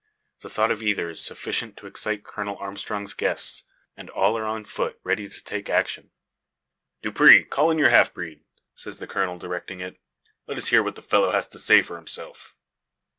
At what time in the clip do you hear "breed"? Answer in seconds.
8.11-8.43